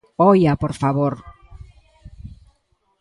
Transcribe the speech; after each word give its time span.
¡Oia!, 0.29 0.53
¡por 0.61 0.73
favor! 0.81 1.13